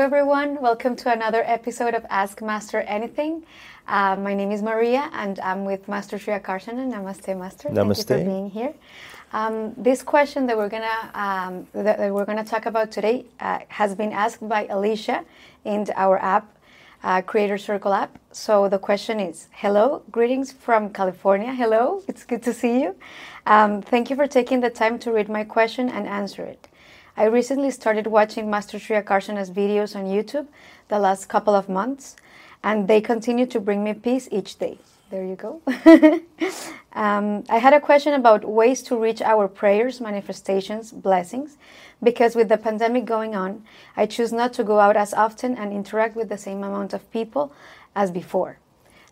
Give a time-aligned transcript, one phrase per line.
[0.00, 0.60] everyone.
[0.60, 3.46] Welcome to another episode of Ask Master Anything.
[3.86, 6.92] Uh, my name is Maria, and I'm with Master Sri Akarshana.
[6.92, 7.68] Namaste, Master.
[7.68, 8.04] Namaste.
[8.04, 8.74] Thank you for being here.
[9.32, 13.60] Um, this question that we're gonna um, that, that we're gonna talk about today uh,
[13.68, 15.24] has been asked by Alicia
[15.64, 16.52] in our app,
[17.04, 18.18] uh, Creator Circle app.
[18.32, 21.54] So the question is: Hello, greetings from California.
[21.54, 22.96] Hello, it's good to see you.
[23.46, 26.66] Um, thank you for taking the time to read my question and answer it.
[27.16, 30.46] I recently started watching Master Sri Akarshana's videos on YouTube
[30.88, 32.16] the last couple of months,
[32.62, 34.78] and they continue to bring me peace each day.
[35.10, 35.60] There you go.
[36.92, 41.56] um, I had a question about ways to reach our prayers, manifestations, blessings,
[42.00, 43.64] because with the pandemic going on,
[43.96, 47.10] I choose not to go out as often and interact with the same amount of
[47.10, 47.52] people
[47.96, 48.58] as before.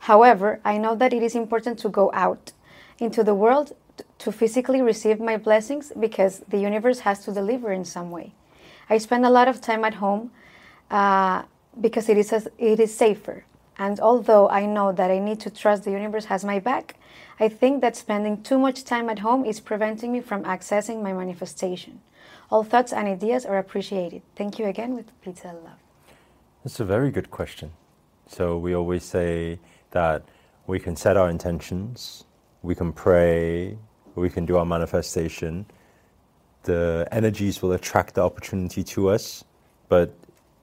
[0.00, 2.52] However, I know that it is important to go out
[3.00, 3.74] into the world
[4.18, 8.34] to physically receive my blessings because the universe has to deliver in some way.
[8.90, 10.30] I spend a lot of time at home
[10.90, 11.42] uh,
[11.80, 13.44] because it is, a, it is safer.
[13.78, 16.96] And although I know that I need to trust the universe has my back,
[17.38, 21.12] I think that spending too much time at home is preventing me from accessing my
[21.12, 22.00] manifestation.
[22.50, 24.22] All thoughts and ideas are appreciated.
[24.34, 25.78] Thank you again with pizza love.
[26.64, 27.72] That's a very good question.
[28.26, 29.60] So we always say
[29.92, 30.24] that
[30.66, 32.24] we can set our intentions,
[32.62, 33.78] we can pray,
[34.18, 35.66] we can do our manifestation.
[36.64, 39.44] The energies will attract the opportunity to us,
[39.88, 40.14] but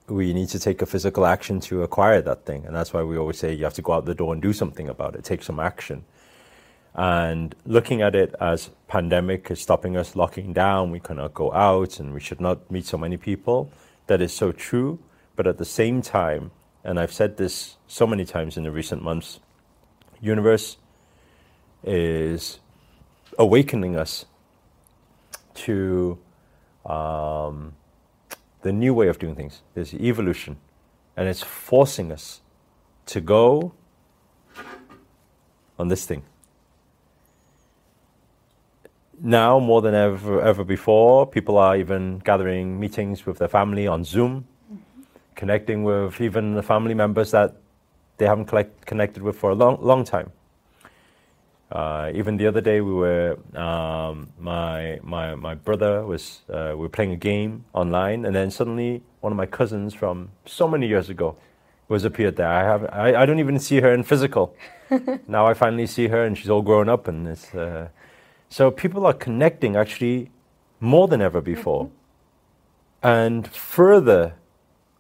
[0.08, 2.66] we need to take a physical action to acquire that thing.
[2.66, 4.54] And that's why we always say you have to go out the door and do
[4.54, 6.06] something about it, take some action.
[6.94, 12.00] And looking at it as pandemic is stopping us locking down, we cannot go out
[12.00, 13.72] and we should not meet so many people.
[14.08, 15.00] That is so true.
[15.36, 16.52] But at the same time,
[16.84, 19.40] and I've said this so many times in the recent months,
[20.22, 20.78] universe
[21.84, 22.60] is
[23.38, 24.26] awakening us
[25.56, 26.18] to
[26.86, 27.74] um,
[28.62, 29.62] the new way of doing things.
[29.74, 30.58] There's evolution,
[31.16, 32.42] and it's forcing us
[33.08, 33.74] to go
[35.78, 36.24] on this thing.
[39.22, 44.04] Now, more than ever, ever before, people are even gathering meetings with their family on
[44.04, 45.02] Zoom, mm-hmm.
[45.36, 47.56] connecting with even the family members that
[48.18, 50.32] they haven't collect, connected with for a long, long time.
[51.72, 56.82] Uh, even the other day, we were um, my my my brother was uh, we
[56.82, 60.88] were playing a game online, and then suddenly one of my cousins from so many
[60.88, 61.36] years ago
[61.88, 62.48] was appeared there.
[62.48, 64.56] I have I, I don't even see her in physical.
[65.28, 67.90] now I finally see her, and she's all grown up, and it's uh,
[68.48, 70.30] so people are connecting actually
[70.80, 73.08] more than ever before, mm-hmm.
[73.08, 74.36] and further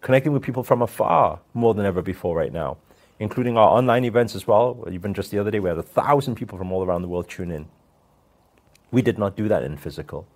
[0.02, 2.78] connecting with people from afar more than ever before right now
[3.20, 4.86] including our online events as well.
[4.92, 7.30] Even just the other day, we had a thousand people from all around the world
[7.30, 7.68] tune in.
[8.92, 10.28] We did not do that in physical.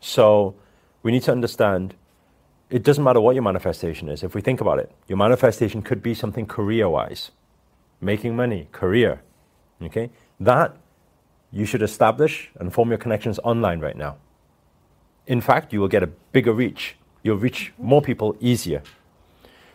[0.00, 0.54] So
[1.02, 1.94] we need to understand
[2.70, 4.22] it doesn't matter what your manifestation is.
[4.22, 7.30] If we think about it, your manifestation could be something career wise,
[8.00, 9.22] making money, career.
[9.82, 10.10] Okay?
[10.38, 10.76] That
[11.50, 14.16] you should establish and form your connections online right now.
[15.26, 16.96] In fact, you will get a bigger reach.
[17.22, 18.82] You'll reach more people easier.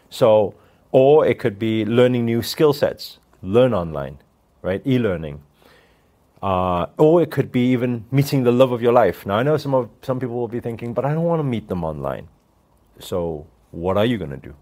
[0.10, 0.54] So
[0.94, 4.20] or it could be learning new skill sets, learn online,
[4.62, 4.82] right?
[4.86, 5.42] E learning.
[6.42, 9.26] Uh, or it could be even meeting the love of your life.
[9.26, 11.44] Now, I know some, of, some people will be thinking, but I don't want to
[11.44, 12.28] meet them online.
[13.00, 14.56] So, what are you going to do?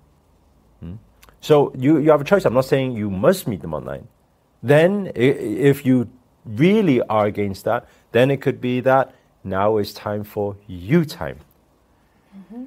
[0.79, 0.93] Hmm?
[1.41, 2.45] So, you, you have a choice.
[2.45, 4.07] I'm not saying you must meet them online.
[4.63, 6.07] Then, if you
[6.45, 11.39] really are against that, then it could be that now is time for you time.
[12.37, 12.65] Mm-hmm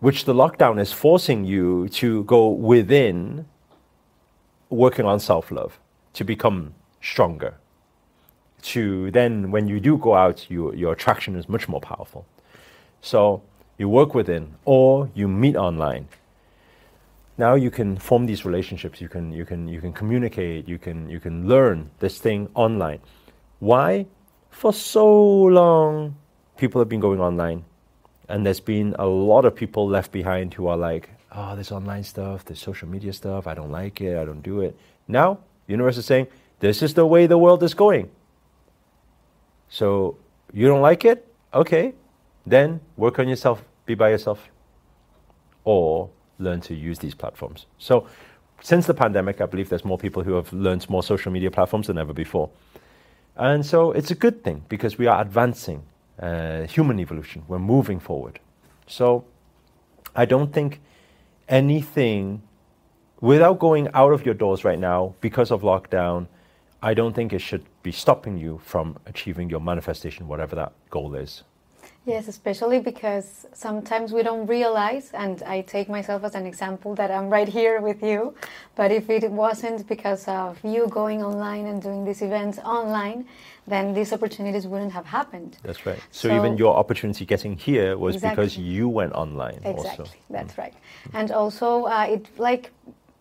[0.00, 3.46] which the lockdown is forcing you to go within,
[4.70, 5.78] working on self love,
[6.14, 7.54] to become stronger.
[8.62, 12.26] To then, when you do go out, you, your attraction is much more powerful.
[13.00, 13.42] So
[13.78, 16.08] you work within, or you meet online.
[17.38, 19.00] Now you can form these relationships.
[19.00, 20.68] You can you can you can communicate.
[20.68, 23.00] You can you can learn this thing online.
[23.60, 24.06] Why?
[24.50, 25.06] For so
[25.44, 26.16] long,
[26.58, 27.64] people have been going online
[28.30, 32.04] and there's been a lot of people left behind who are like, oh, this online
[32.04, 34.76] stuff, this social media stuff, I don't like it, I don't do it.
[35.08, 36.28] Now, the universe is saying,
[36.60, 38.10] this is the way the world is going.
[39.68, 40.16] So,
[40.52, 41.26] you don't like it?
[41.52, 41.94] Okay,
[42.46, 44.48] then work on yourself, be by yourself,
[45.64, 47.66] or learn to use these platforms.
[47.78, 48.06] So,
[48.62, 51.86] since the pandemic, I believe there's more people who have learned more social media platforms
[51.86, 52.50] than ever before.
[53.36, 55.82] And so it's a good thing because we are advancing
[56.20, 57.44] uh, human evolution.
[57.48, 58.40] We're moving forward.
[58.86, 59.24] So
[60.14, 60.80] I don't think
[61.48, 62.42] anything,
[63.20, 66.26] without going out of your doors right now because of lockdown,
[66.82, 71.14] I don't think it should be stopping you from achieving your manifestation, whatever that goal
[71.14, 71.42] is.
[72.10, 77.10] Yes, especially because sometimes we don't realize, and I take myself as an example that
[77.10, 78.34] I'm right here with you.
[78.74, 83.26] But if it wasn't because of you going online and doing these events online,
[83.66, 85.58] then these opportunities wouldn't have happened.
[85.62, 86.00] That's right.
[86.10, 88.44] So, so even your opportunity getting here was exactly.
[88.44, 89.60] because you went online.
[89.64, 90.16] Exactly, also.
[90.30, 90.58] that's mm.
[90.58, 90.74] right.
[91.12, 92.72] And also, uh, it like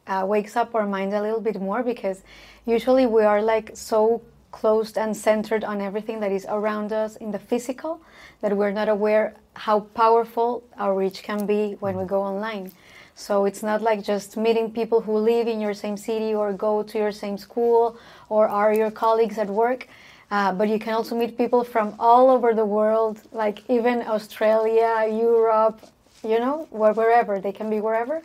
[0.08, 2.24] uh, wakes up our mind a little bit more because
[2.66, 4.22] usually we are like so
[4.52, 8.02] closed and centered on everything that is around us in the physical
[8.42, 12.72] that we're not aware how powerful our reach can be when we go online.
[13.16, 16.84] So it's not like just meeting people who live in your same city or go
[16.84, 17.98] to your same school
[18.30, 19.88] or are your colleagues at work.
[20.32, 25.08] Uh, but you can also meet people from all over the world, like even Australia,
[25.10, 25.82] Europe,
[26.24, 28.22] you know, wherever they can be wherever,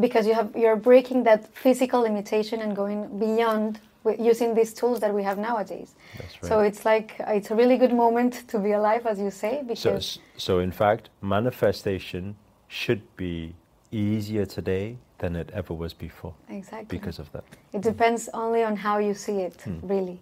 [0.00, 3.78] because you have you're breaking that physical limitation and going beyond
[4.18, 5.94] using these tools that we have nowadays.
[6.18, 6.48] Right.
[6.48, 9.62] So it's like it's a really good moment to be alive, as you say.
[9.66, 12.36] Because so, so in fact, manifestation
[12.68, 13.54] should be
[13.90, 16.34] easier today than it ever was before.
[16.48, 16.98] Exactly.
[16.98, 17.44] Because of that.
[17.72, 19.78] It depends only on how you see it, hmm.
[19.82, 20.20] really.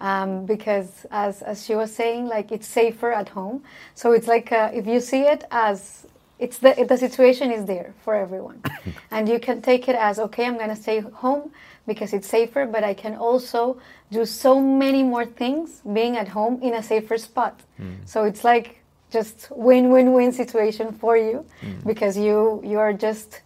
[0.00, 3.62] Um, because as, as she was saying, like it's safer at home.
[3.94, 6.06] So it's like uh, if you see it as
[6.40, 8.62] it's the the situation is there for everyone,
[9.10, 10.46] and you can take it as okay.
[10.46, 11.52] I'm going to stay home
[11.86, 16.60] because it's safer, but I can also do so many more things being at home
[16.62, 17.60] in a safer spot.
[17.80, 17.96] Mm.
[18.06, 21.84] So it's like just win-win-win situation for you mm.
[21.86, 23.42] because you you are just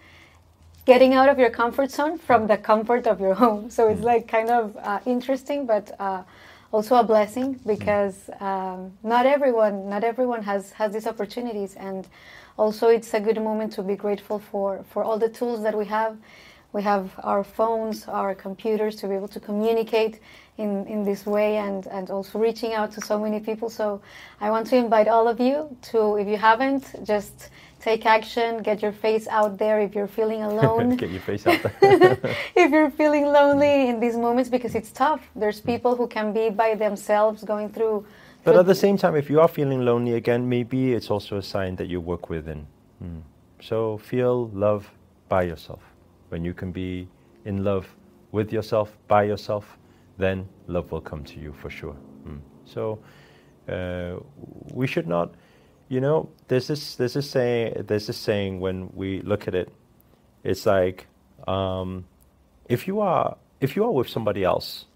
[0.84, 3.70] getting out of your comfort zone from the comfort of your home.
[3.70, 4.12] So it's mm.
[4.12, 6.22] like kind of uh, interesting, but uh,
[6.74, 12.08] also a blessing because um, not everyone not everyone has has these opportunities, and
[12.56, 15.86] also it's a good moment to be grateful for for all the tools that we
[15.86, 16.16] have.
[16.72, 20.18] We have our phones, our computers to be able to communicate
[20.58, 23.70] in, in this way and, and also reaching out to so many people.
[23.70, 24.00] So
[24.40, 27.50] I want to invite all of you to, if you haven't, just
[27.84, 30.96] take action, get your face out there if you're feeling alone.
[30.96, 32.18] get your face out there.
[32.62, 35.20] if you're feeling lonely in these moments because it's tough.
[35.36, 38.06] There's people who can be by themselves going through.
[38.44, 41.42] But at the same time, if you are feeling lonely again, maybe it's also a
[41.42, 42.66] sign that you work within.
[43.02, 43.22] Mm.
[43.60, 44.90] So feel love
[45.28, 45.82] by yourself.
[46.28, 47.08] When you can be
[47.44, 47.86] in love
[48.32, 49.64] with yourself, by yourself,
[50.18, 51.96] then love will come to you for sure.
[52.26, 52.40] Mm.
[52.64, 52.98] So
[53.68, 54.16] uh,
[54.72, 55.34] we should not,
[55.88, 59.72] you know, this there's this saying this saying when we look at it,
[60.42, 61.06] it's like
[61.46, 62.04] um,
[62.68, 64.86] if you are if you are with somebody else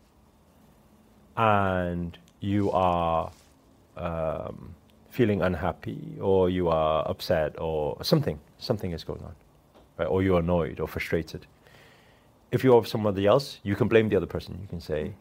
[1.37, 3.31] and you are
[3.97, 4.75] um,
[5.11, 9.35] feeling unhappy or you are upset or something something is going on
[9.99, 10.07] right?
[10.07, 11.47] or you're annoyed or frustrated.
[12.51, 14.59] If you're with somebody else, you can blame the other person.
[14.63, 15.13] You can say,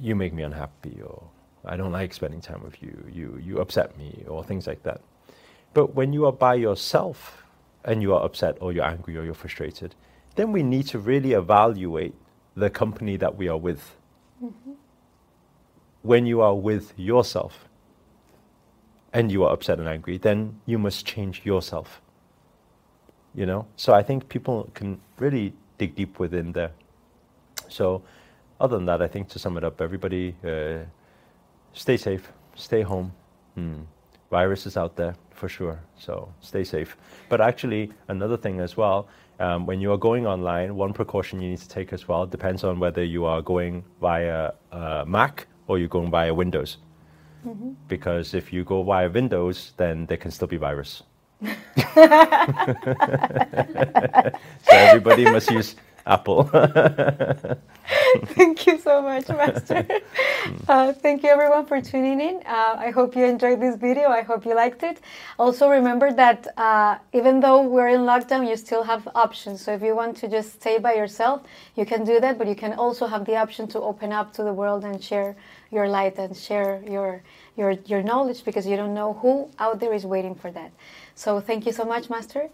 [0.00, 1.22] "You make me unhappy," or
[1.64, 3.04] "I don't like spending time with you.
[3.12, 5.00] You you upset me," or things like that.
[5.74, 7.44] But when you are by yourself
[7.84, 9.94] and you are upset or you're angry or you're frustrated,
[10.36, 12.14] then we need to really evaluate
[12.54, 13.96] the company that we are with.
[14.42, 14.72] Mm-hmm.
[16.02, 17.68] When you are with yourself
[19.12, 22.02] and you are upset and angry, then you must change yourself
[23.34, 23.66] you know.
[23.76, 26.72] So I think people can really dig deep within there.
[27.68, 28.02] So,
[28.60, 30.84] other than that, I think to sum it up, everybody uh,
[31.72, 33.12] stay safe, stay home.
[33.54, 33.82] Hmm.
[34.30, 36.96] Virus is out there for sure, so stay safe.
[37.28, 39.08] But actually, another thing as well,
[39.40, 42.64] um, when you are going online, one precaution you need to take as well depends
[42.64, 46.78] on whether you are going via uh, Mac or you're going via Windows.
[47.46, 47.72] Mm-hmm.
[47.88, 51.02] Because if you go via Windows, then there can still be virus.
[51.42, 51.52] so
[54.70, 55.74] everybody must use
[56.06, 56.48] Apple.
[58.36, 59.86] thank you so much, Master.
[60.68, 62.36] Uh, thank you everyone for tuning in.
[62.46, 64.08] Uh, I hope you enjoyed this video.
[64.08, 65.00] I hope you liked it.
[65.38, 69.62] Also, remember that uh, even though we're in lockdown, you still have options.
[69.62, 71.42] So if you want to just stay by yourself,
[71.76, 74.42] you can do that, but you can also have the option to open up to
[74.42, 75.36] the world and share
[75.70, 77.22] your light and share your
[77.56, 80.72] your your knowledge because you don't know who out there is waiting for that.
[81.14, 82.50] So thank you so much, Master.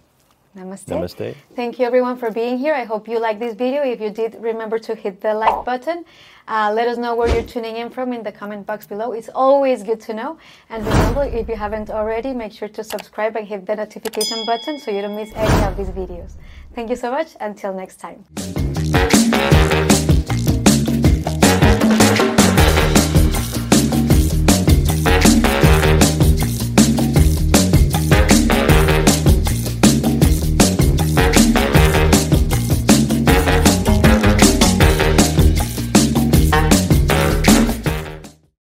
[0.56, 0.86] Namaste.
[0.86, 1.34] Namaste.
[1.54, 2.74] Thank you everyone for being here.
[2.74, 3.82] I hope you liked this video.
[3.82, 6.04] If you did, remember to hit the like button.
[6.46, 9.12] Uh, let us know where you're tuning in from in the comment box below.
[9.12, 10.38] It's always good to know.
[10.70, 14.78] And remember, if you haven't already, make sure to subscribe and hit the notification button
[14.78, 16.32] so you don't miss any of these videos.
[16.74, 17.36] Thank you so much.
[17.40, 18.24] Until next time.